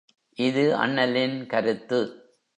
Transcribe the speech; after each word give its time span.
இது 0.37 0.63
அண்ணலின் 0.75 1.45
கருத்து. 1.45 2.01